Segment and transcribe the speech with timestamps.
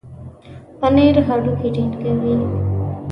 [0.79, 1.69] پنېر هډوکي
[2.01, 2.33] ټينګوي.